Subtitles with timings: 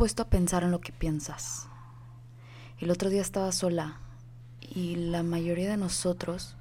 [0.00, 1.68] Puesto a pensar en lo que piensas?
[2.78, 4.00] El otro día estaba sola
[4.62, 6.56] y la mayoría de nosotros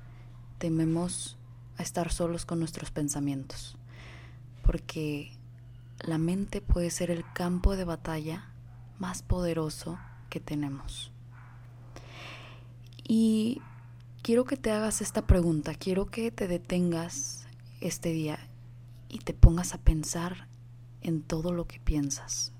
[0.57, 1.37] tememos
[1.77, 3.77] a estar solos con nuestros pensamientos,
[4.61, 5.31] porque
[6.01, 8.51] la mente puede ser el campo de batalla
[8.97, 9.97] más poderoso
[10.29, 11.13] que tenemos.
[13.07, 13.61] Y
[14.21, 17.47] quiero que te hagas esta pregunta, quiero que te detengas
[17.79, 18.37] este día
[19.07, 20.49] y te pongas a pensar
[20.99, 22.51] en todo lo que piensas.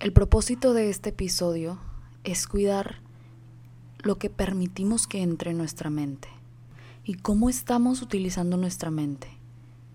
[0.00, 1.80] El propósito de este episodio
[2.22, 3.00] es cuidar
[3.98, 6.28] lo que permitimos que entre en nuestra mente
[7.02, 9.26] y cómo estamos utilizando nuestra mente,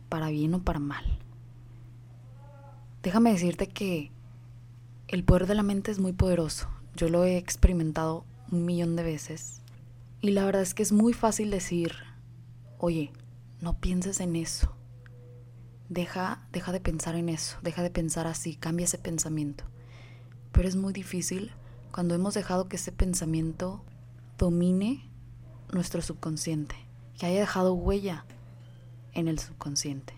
[0.10, 1.06] para bien o para mal.
[3.02, 4.12] Déjame decirte que
[5.08, 6.68] el poder de la mente es muy poderoso.
[6.98, 9.62] Yo lo he experimentado un millón de veces
[10.20, 11.94] y la verdad es que es muy fácil decir,
[12.78, 13.14] oye,
[13.62, 14.76] no pienses en eso.
[15.88, 19.64] Deja, deja de pensar en eso, deja de pensar así, cambia ese pensamiento
[20.54, 21.52] pero es muy difícil
[21.92, 23.84] cuando hemos dejado que ese pensamiento
[24.38, 25.10] domine
[25.74, 26.76] nuestro subconsciente,
[27.18, 28.26] que haya dejado huella
[29.14, 30.14] en el subconsciente.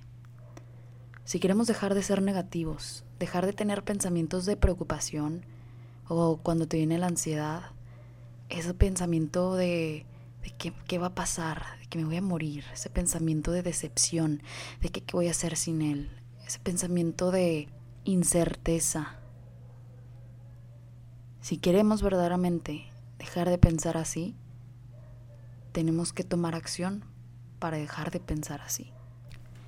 [1.23, 5.43] Si queremos dejar de ser negativos, dejar de tener pensamientos de preocupación
[6.07, 7.71] o cuando te viene la ansiedad,
[8.49, 10.05] ese pensamiento de,
[10.43, 14.43] de qué va a pasar, de que me voy a morir, ese pensamiento de decepción,
[14.81, 16.11] de qué voy a hacer sin él,
[16.45, 17.69] ese pensamiento de
[18.03, 19.19] incerteza,
[21.45, 22.85] si queremos verdaderamente
[23.19, 24.35] dejar de pensar así,
[25.73, 27.05] tenemos que tomar acción
[27.59, 28.91] para dejar de pensar así.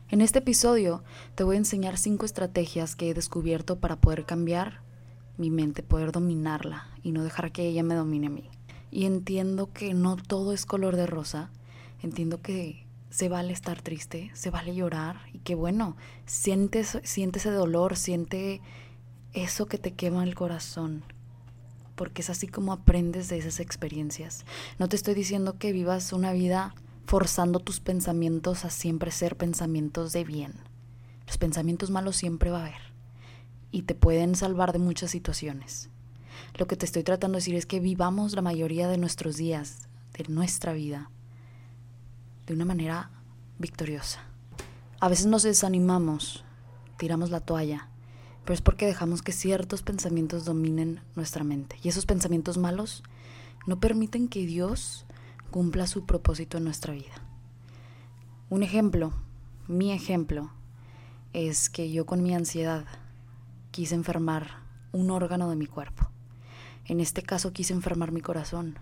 [0.09, 1.03] En este episodio
[1.35, 4.81] te voy a enseñar cinco estrategias que he descubierto para poder cambiar
[5.37, 8.49] mi mente, poder dominarla y no dejar que ella me domine a mí.
[8.89, 11.51] Y entiendo que no todo es color de rosa,
[12.01, 15.95] entiendo que se vale estar triste, se vale llorar y que bueno,
[16.25, 18.61] sientes, siente ese dolor, siente
[19.33, 21.03] eso que te quema el corazón,
[21.97, 24.45] porque es así como aprendes de esas experiencias.
[24.77, 26.73] No te estoy diciendo que vivas una vida
[27.07, 30.53] forzando tus pensamientos a siempre ser pensamientos de bien.
[31.25, 32.93] Los pensamientos malos siempre va a haber
[33.71, 35.89] y te pueden salvar de muchas situaciones.
[36.57, 39.89] Lo que te estoy tratando de decir es que vivamos la mayoría de nuestros días,
[40.17, 41.09] de nuestra vida,
[42.45, 43.09] de una manera
[43.57, 44.21] victoriosa.
[44.99, 46.45] A veces nos desanimamos,
[46.97, 47.89] tiramos la toalla,
[48.47, 51.75] pero es porque dejamos que ciertos pensamientos dominen nuestra mente.
[51.83, 53.03] Y esos pensamientos malos
[53.65, 55.05] no permiten que Dios
[55.51, 57.21] cumpla su propósito en nuestra vida.
[58.49, 59.11] Un ejemplo,
[59.67, 60.49] mi ejemplo,
[61.33, 62.85] es que yo con mi ansiedad
[63.71, 64.61] quise enfermar
[64.93, 66.07] un órgano de mi cuerpo.
[66.85, 68.79] En este caso quise enfermar mi corazón,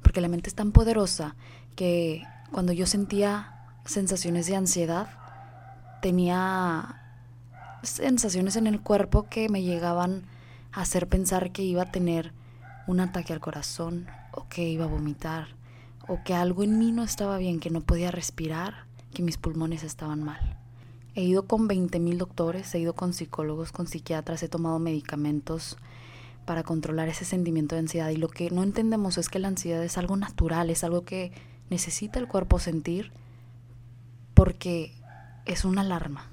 [0.00, 1.36] porque la mente es tan poderosa
[1.76, 5.10] que cuando yo sentía sensaciones de ansiedad,
[6.00, 6.97] tenía
[7.82, 10.24] sensaciones en el cuerpo que me llegaban
[10.72, 12.32] a hacer pensar que iba a tener
[12.86, 15.58] un ataque al corazón o que iba a vomitar
[16.08, 19.84] o que algo en mí no estaba bien, que no podía respirar, que mis pulmones
[19.84, 20.56] estaban mal.
[21.14, 25.76] He ido con 20 mil doctores, he ido con psicólogos, con psiquiatras, he tomado medicamentos
[26.46, 29.84] para controlar ese sentimiento de ansiedad y lo que no entendemos es que la ansiedad
[29.84, 31.32] es algo natural, es algo que
[31.68, 33.12] necesita el cuerpo sentir
[34.32, 34.94] porque
[35.44, 36.30] es una alarma.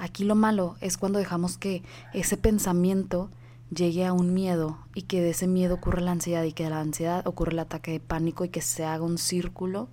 [0.00, 1.82] Aquí lo malo es cuando dejamos que
[2.14, 3.28] ese pensamiento
[3.68, 6.70] llegue a un miedo y que de ese miedo ocurra la ansiedad y que de
[6.70, 9.90] la ansiedad ocurra el ataque de pánico y que se haga un círculo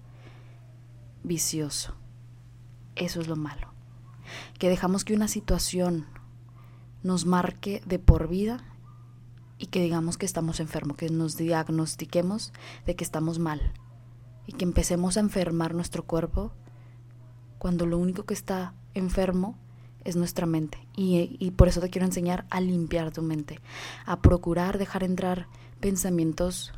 [1.25, 1.94] vicioso.
[2.95, 3.74] Eso es lo malo.
[4.57, 6.06] Que dejamos que una situación
[7.04, 8.63] nos marque de por vida
[9.57, 12.54] y que digamos que estamos enfermos, que nos diagnostiquemos
[12.86, 13.74] de que estamos mal
[14.45, 16.54] y que empecemos a enfermar nuestro cuerpo
[17.57, 19.57] cuando lo único que está enfermo
[20.07, 20.80] es nuestra mente.
[20.95, 23.59] Y, por eso te quiero enseñar a limpiar tu mente,
[24.06, 25.48] a procurar dejar entrar
[25.81, 26.71] pensamientos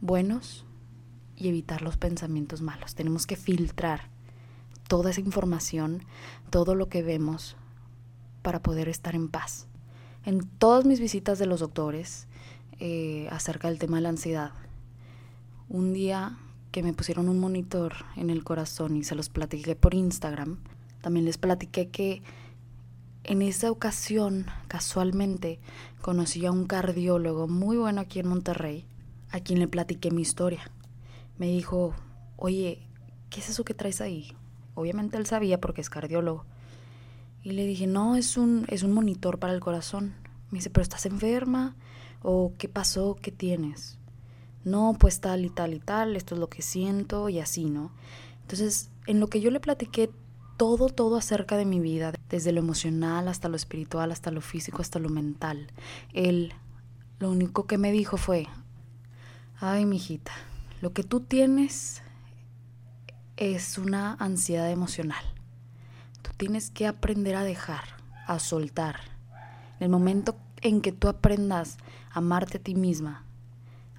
[0.00, 0.64] buenos
[1.36, 2.94] y evitar los pensamientos malos.
[2.94, 4.10] Tenemos que filtrar
[4.86, 6.04] toda esa información,
[6.50, 7.56] todo lo que vemos,
[8.42, 9.66] para poder estar en paz.
[10.24, 12.28] En todas mis visitas de los doctores,
[12.78, 14.52] eh, acerca del tema de la ansiedad.
[15.68, 16.38] Un día
[16.70, 20.58] que me pusieron un monitor en el corazón y se los platiqué por Instagram,
[21.00, 22.22] también les platiqué que
[23.24, 25.60] en esa ocasión, casualmente,
[26.00, 28.86] conocí a un cardiólogo muy bueno aquí en Monterrey,
[29.30, 30.70] a quien le platiqué mi historia.
[31.38, 31.94] Me dijo,
[32.36, 32.86] oye,
[33.30, 34.34] ¿qué es eso que traes ahí?
[34.74, 36.44] Obviamente él sabía porque es cardiólogo.
[37.42, 40.14] Y le dije, no, es un, es un monitor para el corazón.
[40.50, 41.76] Me dice, pero estás enferma
[42.22, 43.98] o qué pasó, qué tienes.
[44.64, 47.92] No, pues tal y tal y tal, esto es lo que siento y así, ¿no?
[48.42, 50.10] Entonces, en lo que yo le platiqué
[50.62, 54.80] todo, todo acerca de mi vida, desde lo emocional hasta lo espiritual, hasta lo físico,
[54.80, 55.66] hasta lo mental,
[56.12, 56.54] él
[57.18, 58.46] lo único que me dijo fue,
[59.58, 60.30] ay, mijita,
[60.80, 62.00] lo que tú tienes
[63.36, 65.24] es una ansiedad emocional.
[66.22, 67.82] Tú tienes que aprender a dejar,
[68.28, 69.00] a soltar.
[69.80, 71.76] En el momento en que tú aprendas
[72.12, 73.24] a amarte a ti misma,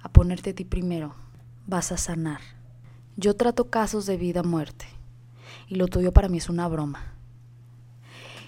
[0.00, 1.14] a ponerte a ti primero,
[1.66, 2.40] vas a sanar.
[3.18, 4.86] Yo trato casos de vida muerte
[5.68, 7.12] y lo tuyo para mí es una broma.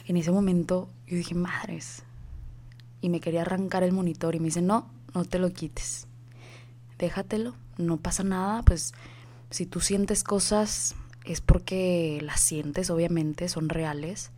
[0.06, 2.04] En ese momento yo dije, madres,
[3.00, 6.06] y me quería arrancar el monitor y me dice, no, no te lo quites,
[6.98, 8.94] déjatelo, no pasa nada, pues
[9.50, 10.94] si tú sientes cosas
[11.24, 14.30] es porque las sientes, obviamente, son reales,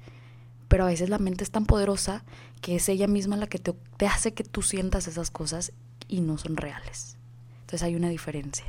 [0.68, 2.24] pero a veces la mente es tan poderosa
[2.60, 5.72] que es ella misma la que te, te hace que tú sientas esas cosas
[6.08, 7.16] y no son reales.
[7.60, 8.66] Entonces hay una diferencia.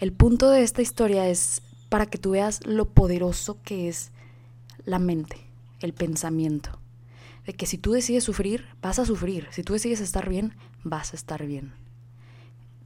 [0.00, 1.62] El punto de esta historia es
[1.92, 4.12] para que tú veas lo poderoso que es
[4.86, 5.36] la mente,
[5.80, 6.78] el pensamiento.
[7.44, 9.46] De que si tú decides sufrir, vas a sufrir.
[9.50, 10.54] Si tú decides estar bien,
[10.84, 11.74] vas a estar bien.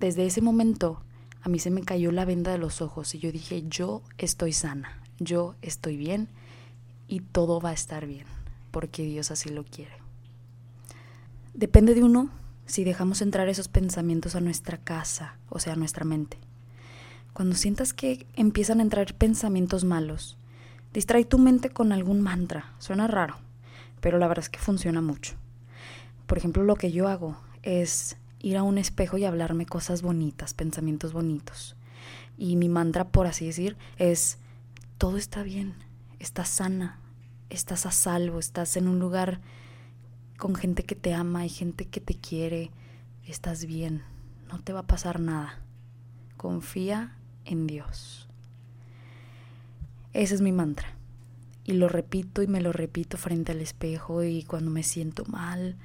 [0.00, 1.04] Desde ese momento
[1.40, 4.52] a mí se me cayó la venda de los ojos y yo dije, yo estoy
[4.52, 6.28] sana, yo estoy bien
[7.06, 8.26] y todo va a estar bien,
[8.72, 9.94] porque Dios así lo quiere.
[11.54, 12.30] Depende de uno
[12.66, 16.40] si dejamos entrar esos pensamientos a nuestra casa, o sea, a nuestra mente.
[17.36, 20.38] Cuando sientas que empiezan a entrar pensamientos malos,
[20.94, 22.72] distrae tu mente con algún mantra.
[22.78, 23.36] Suena raro,
[24.00, 25.34] pero la verdad es que funciona mucho.
[26.26, 30.54] Por ejemplo, lo que yo hago es ir a un espejo y hablarme cosas bonitas,
[30.54, 31.76] pensamientos bonitos.
[32.38, 34.38] Y mi mantra, por así decir, es,
[34.96, 35.74] todo está bien,
[36.18, 37.00] estás sana,
[37.50, 39.42] estás a salvo, estás en un lugar
[40.38, 42.70] con gente que te ama y gente que te quiere,
[43.26, 44.04] estás bien,
[44.48, 45.60] no te va a pasar nada.
[46.38, 47.12] Confía
[47.46, 48.28] en Dios.
[50.12, 50.88] Ese es mi mantra.
[51.64, 55.76] Y lo repito y me lo repito frente al espejo y cuando me siento mal,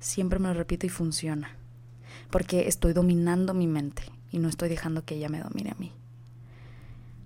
[0.00, 1.56] siempre me lo repito y funciona
[2.30, 5.92] porque estoy dominando mi mente y no estoy dejando que ella me domine a mí.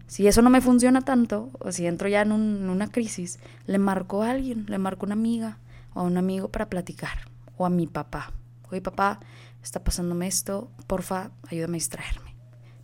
[0.07, 4.23] Si eso no me funciona tanto, o si entro ya en, una crisis, le marco
[4.23, 5.59] a alguien, le marco a una amiga
[5.95, 8.33] o a un amigo para platicar, o a mi papá.
[8.71, 9.21] Oye, papá,
[9.63, 12.34] está pasándome esto, porfa, ayúdame a distraerme.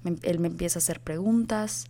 [0.05, 1.87] Él me empieza a hacer preguntas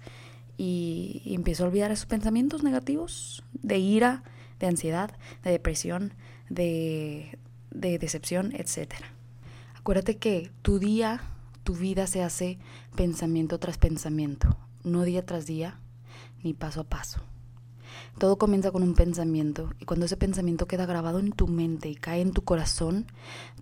[0.56, 4.22] y, y empiezo a olvidar esos pensamientos negativos de ira,
[4.58, 6.14] de ansiedad, de depresión,
[6.48, 7.38] de,
[7.70, 9.12] de decepción, etcétera.
[9.74, 11.22] Acuérdate que tu día,
[11.64, 12.58] tu vida se hace
[12.94, 15.80] pensamiento tras pensamiento, no día tras día,
[16.42, 17.20] ni paso a paso.
[18.18, 21.94] Todo comienza con un pensamiento y cuando ese pensamiento queda grabado en tu mente y
[21.94, 23.06] cae en tu corazón,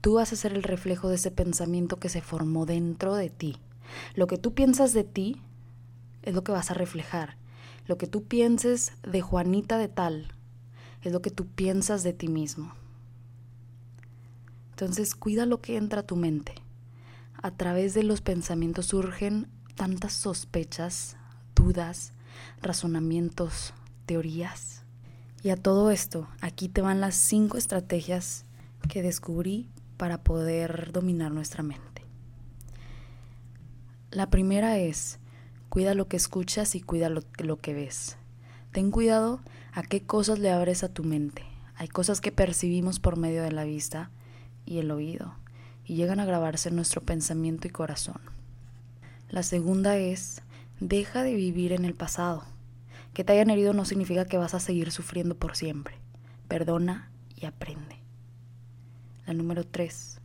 [0.01, 3.57] tú vas a ser el reflejo de ese pensamiento que se formó dentro de ti.
[4.15, 5.41] Lo que tú piensas de ti
[6.23, 7.37] es lo que vas a reflejar.
[7.87, 10.33] Lo que tú pienses de Juanita de tal
[11.03, 12.73] es lo que tú piensas de ti mismo.
[14.71, 16.55] Entonces cuida lo que entra a tu mente.
[17.43, 21.17] A través de los pensamientos surgen tantas sospechas,
[21.55, 22.13] dudas,
[22.61, 23.75] razonamientos,
[24.07, 24.85] teorías.
[25.43, 28.45] Y a todo esto, aquí te van las cinco estrategias
[28.89, 31.98] que descubrí para poder dominar nuestra mente.
[34.11, 35.19] La primera es,
[35.69, 38.17] cuida lo que escuchas y cuida lo, que ves.
[38.73, 39.43] Ten cuidado
[39.75, 41.43] a qué cosas le abres a tu mente.
[41.77, 44.11] Hay cosas que percibimos por medio de la vista
[44.65, 45.35] y el oído,
[45.85, 48.23] y llegan a grabarse en nuestro pensamiento y corazón.
[49.29, 50.41] La segunda es,
[50.81, 52.45] deja de vivir en el pasado.
[53.13, 55.97] Que te hayan herido no significa que vas a seguir sufriendo por siempre.
[56.49, 57.99] Perdona y aprende.
[59.27, 60.19] La número tres,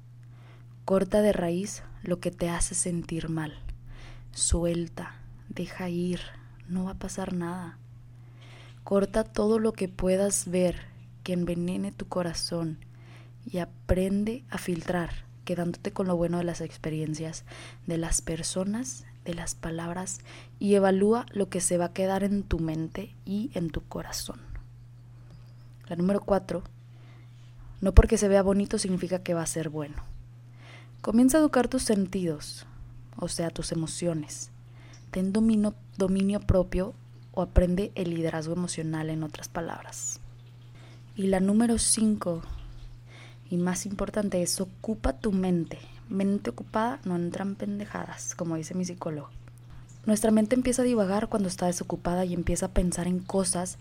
[0.85, 3.59] corta de raíz lo que te hace sentir mal.
[4.33, 5.13] Suelta,
[5.47, 6.19] deja ir,
[6.67, 7.77] no va a pasar nada.
[8.83, 10.87] Corta todo lo que puedas ver
[11.23, 12.79] que envenene tu corazón
[13.45, 15.11] y aprende a filtrar,
[15.45, 17.45] quedándote con lo bueno de las experiencias,
[17.85, 20.19] de las personas, de las palabras
[20.59, 24.39] y evalúa lo que se va a quedar en tu mente y en tu corazón.
[25.87, 26.63] La número cuatro,
[27.81, 29.97] no porque se vea bonito significa que va a ser bueno.
[31.01, 32.65] Comienza a educar tus sentidos,
[33.17, 34.49] o sea, tus emociones.
[35.11, 36.93] Ten dominio, dominio propio
[37.33, 40.19] o aprende el liderazgo emocional en otras palabras.
[41.15, 42.41] Y la número 5
[43.49, 45.79] y más importante es ocupa tu mente.
[46.09, 49.29] Mente ocupada no entran pendejadas, como dice mi psicólogo.
[50.05, 53.77] Nuestra mente empieza a divagar cuando está desocupada y empieza a pensar en cosas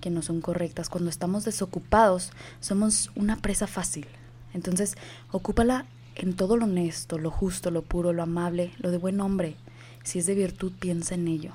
[0.00, 0.88] que no son correctas.
[0.88, 2.30] Cuando estamos desocupados,
[2.60, 4.06] somos una presa fácil.
[4.54, 4.96] Entonces,
[5.32, 9.56] ocúpala en todo lo honesto, lo justo, lo puro, lo amable, lo de buen hombre.
[10.02, 11.52] Si es de virtud, piensa en ello.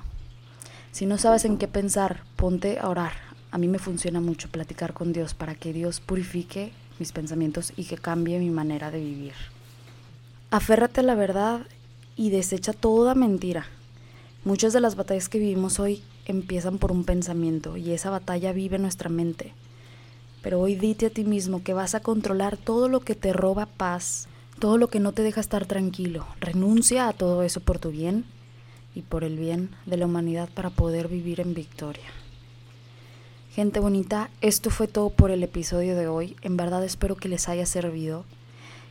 [0.92, 3.12] Si no sabes en qué pensar, ponte a orar.
[3.50, 7.84] A mí me funciona mucho platicar con Dios para que Dios purifique mis pensamientos y
[7.84, 9.34] que cambie mi manera de vivir.
[10.50, 11.62] Aférrate a la verdad
[12.16, 13.66] y desecha toda mentira.
[14.44, 18.76] Muchas de las batallas que vivimos hoy empiezan por un pensamiento y esa batalla vive
[18.76, 19.54] en nuestra mente.
[20.42, 23.66] Pero hoy dite a ti mismo que vas a controlar todo lo que te roba
[23.66, 24.28] paz,
[24.62, 26.24] todo lo que no te deja estar tranquilo.
[26.38, 28.24] Renuncia a todo eso por tu bien
[28.94, 32.04] y por el bien de la humanidad para poder vivir en victoria.
[33.52, 36.36] Gente bonita, esto fue todo por el episodio de hoy.
[36.42, 38.24] En verdad espero que les haya servido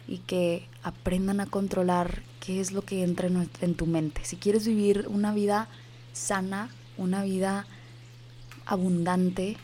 [0.09, 4.25] y que aprendan a controlar qué es lo que entra en, tu mente.
[4.25, 5.69] Si quieres vivir una vida
[6.11, 7.65] sana, una vida
[8.65, 9.55] abundante,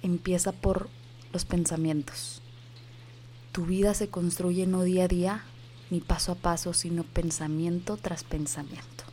[0.00, 0.88] empieza por
[1.30, 2.41] los pensamientos.
[3.52, 5.44] Tu vida se construye no día a día,
[5.90, 9.04] ni paso a paso, sino pensamiento tras pensamiento.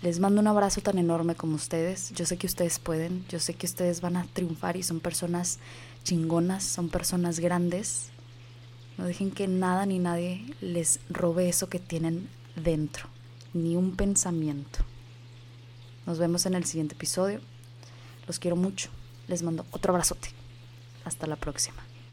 [0.00, 2.12] Les mando un abrazo tan enorme como ustedes.
[2.14, 5.58] Yo sé que ustedes pueden, yo sé que ustedes van a triunfar y son personas
[6.02, 8.08] chingonas, son personas grandes.
[8.96, 13.08] No dejen que nada ni nadie les robe eso que tienen dentro,
[13.52, 14.78] ni un pensamiento.
[16.06, 17.40] Nos vemos en el siguiente episodio.
[18.26, 18.88] Los quiero mucho.
[19.28, 20.30] Les mando otro abrazote.
[21.04, 21.91] Hasta la próxima.